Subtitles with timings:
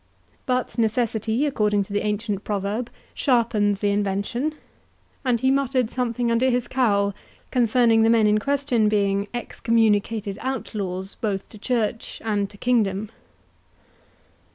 [0.47, 4.55] But necessity, according to the ancient proverb, sharpens invention,
[5.23, 7.13] and he muttered something under his cowl
[7.51, 13.11] concerning the men in question being excommunicated outlaws both to church and to kingdom.